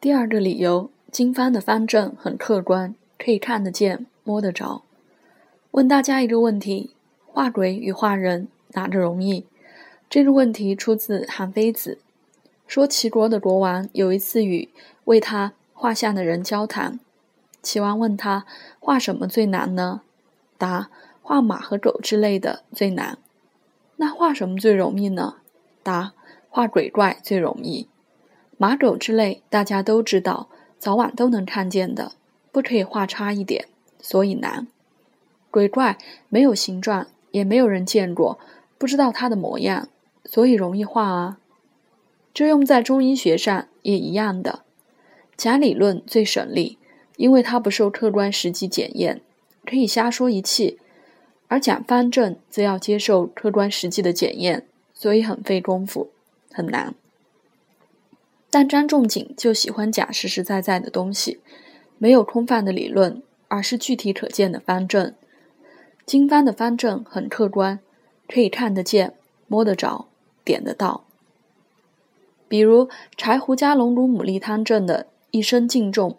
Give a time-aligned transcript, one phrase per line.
[0.00, 4.82] 第二个理由，经幡的方正很客观，可以看得见、摸得着。
[5.72, 6.94] 问大家一个问题：
[7.26, 9.44] 画鬼与画人哪个容易？
[10.08, 11.98] 这个问题出自《韩非子》，
[12.68, 14.68] 说齐国的国王有一次与
[15.06, 17.00] 为他画像的人交谈，
[17.60, 18.46] 齐王问他
[18.78, 20.02] 画什么最难呢？
[20.56, 20.90] 答：
[21.22, 23.18] 画马和狗之类的最难。
[23.96, 25.38] 那画什么最容易呢？
[25.82, 26.12] 答：
[26.48, 27.88] 画鬼怪最容易。
[28.58, 30.48] 马狗之类，大家都知道，
[30.78, 32.12] 早晚都能看见的，
[32.50, 33.66] 不可以画差一点，
[34.00, 34.66] 所以难。
[35.50, 35.96] 鬼怪
[36.28, 38.38] 没有形状，也没有人见过，
[38.76, 39.88] 不知道它的模样，
[40.24, 41.38] 所以容易画啊。
[42.34, 44.60] 这用在中医学上也一样的。
[45.36, 46.78] 假理论最省力，
[47.16, 49.20] 因为它不受客观实际检验，
[49.64, 50.76] 可以瞎说一气；
[51.46, 56.10] 而讲方正则要接受客观实际的检验，所以很费功夫，
[56.52, 56.94] 很难。
[58.60, 61.38] 但张仲景就喜欢讲实实在在的东西，
[61.96, 65.14] 没有空泛的理论，而是具体可见的方正。
[66.04, 67.78] 经方的方正很客观，
[68.26, 69.14] 可以看得见、
[69.46, 70.08] 摸得着、
[70.44, 71.04] 点得到。
[72.48, 76.18] 比如柴胡加龙骨牡蛎汤证的一生敬重，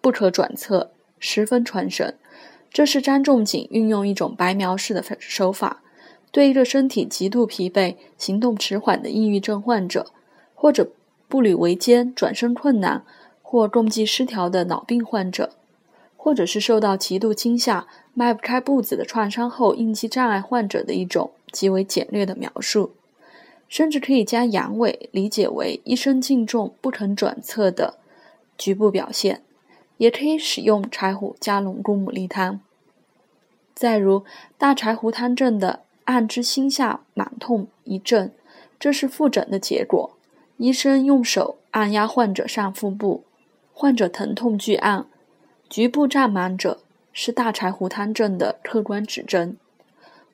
[0.00, 2.16] 不可转测，十分传神。
[2.72, 5.82] 这是张仲景运用一种白描式的手法，
[6.30, 10.06] 对一个身体极度疲惫、行动迟缓的抑郁症患者，
[10.54, 10.92] 或者。
[11.32, 13.06] 步履维艰、转身困难
[13.40, 15.54] 或共济失调的脑病患者，
[16.14, 22.92] 或者是受到极度惊吓、迈不开步子的创伤后应激障碍患者的一种极为简略的描述，
[23.66, 27.94] 甚至可以将阳痿理解为一生敬重不肯转侧的
[28.58, 29.40] 局部表现，
[29.96, 32.60] 也可以使用柴胡加龙骨牡蛎汤。
[33.74, 34.22] 再如
[34.58, 38.32] 大柴胡汤证的按之心下满痛一阵，
[38.78, 40.10] 这是复诊的结果。
[40.62, 43.24] 医生用手按压患者上腹部，
[43.74, 45.06] 患者疼痛剧按，
[45.68, 46.78] 局部胀满者
[47.12, 49.56] 是大柴胡汤症的客观指征。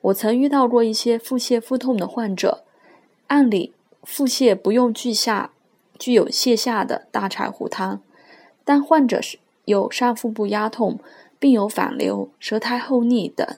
[0.01, 2.63] 我曾遇到过一些腹泻腹痛的患者，
[3.25, 3.73] 按理
[4.03, 5.49] 腹泻不用具下
[5.97, 7.99] 具有泻下的大柴胡汤，
[8.63, 10.99] 但患者是有上腹部压痛，
[11.39, 13.57] 并有反流、舌苔厚腻等，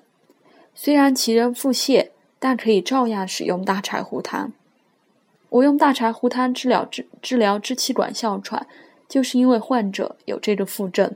[0.74, 4.54] 虽然其人腹泻，但可以照样使用大柴胡汤。
[5.52, 8.66] 我用大柴胡汤治疗治治疗支气管哮喘，
[9.10, 11.14] 就是因为患者有这个腹症。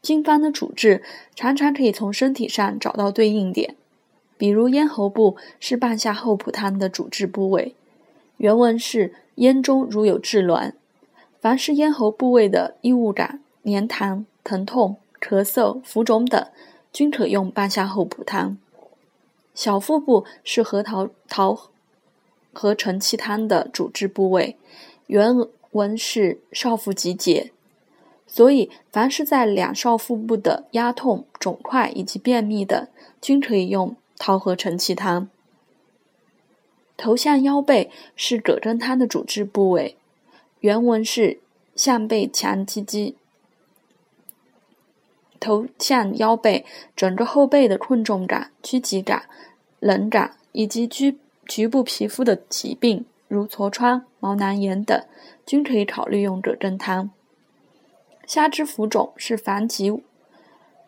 [0.00, 1.02] 经方的主治
[1.34, 3.74] 常常可以从身体上找到对应点，
[4.38, 7.74] 比如咽喉部是半夏厚朴汤的主治部位，
[8.36, 10.74] 原文是咽中如有滞挛，
[11.40, 16.46] 凡是咽喉部位的异物感、黏痰、疼痛、咳嗽、浮肿等，
[16.92, 18.56] 均可用半夏厚朴汤。
[19.52, 21.70] 小腹部是核桃桃。
[22.52, 24.56] 和承气汤的主治部位，
[25.06, 25.34] 原
[25.70, 27.52] 文是少腹集结，
[28.26, 32.88] 所以凡是在两少腹部的压痛、肿块以及便秘等，
[33.20, 35.28] 均可以用桃核承气汤。
[36.96, 39.96] 头项腰背是葛根汤的主治部位，
[40.60, 41.40] 原文是
[41.74, 43.16] 项背强积肌。
[45.38, 49.24] 头项腰背整个后背的困重感、拘急感、
[49.78, 51.16] 冷感以及拘。
[51.50, 55.04] 局部皮肤的疾病，如痤疮、毛囊炎等，
[55.44, 57.10] 均可以考虑用葛根汤。
[58.24, 60.00] 下肢浮肿是防急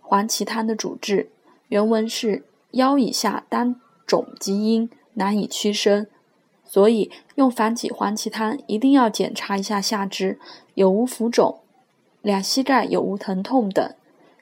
[0.00, 1.30] 黄芪汤的主治，
[1.66, 3.74] 原文是腰以下当
[4.06, 6.06] 肿积阴，难以屈伸，
[6.64, 10.38] 所以用防己黄芪汤一定要检查一下下肢
[10.74, 11.58] 有无浮肿，
[12.20, 13.92] 两膝盖有无疼痛等，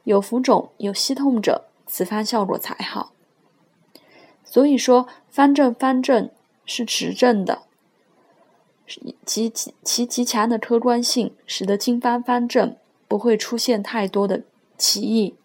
[0.04, 3.12] 有浮肿有膝痛者，此方效果才好。
[4.50, 6.28] 所以说，方正方正
[6.66, 7.62] 是持正的，
[9.24, 12.74] 其其其极强的客观性，使得经方方正
[13.06, 14.42] 不会出现太多的
[14.76, 15.36] 歧义。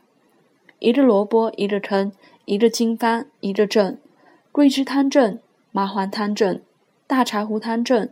[0.80, 2.12] 一个萝卜一个坑，
[2.46, 4.00] 一个经方一个正，
[4.52, 5.38] 桂枝汤正，
[5.72, 6.60] 麻黄汤正，
[7.06, 8.10] 大柴胡汤正，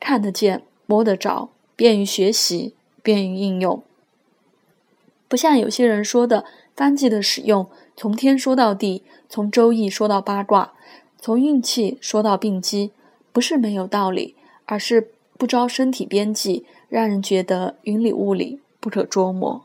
[0.00, 2.74] 看得见摸得着，便于学习，
[3.04, 3.80] 便于应用。
[5.28, 6.44] 不像有些人说的
[6.76, 7.66] 方剂的使用。
[7.96, 10.72] 从天说到地，从周易说到八卦，
[11.18, 12.90] 从运气说到病机，
[13.32, 14.34] 不是没有道理，
[14.64, 19.64] 而是不着身体边际，让人觉得云里雾里，不可捉摸。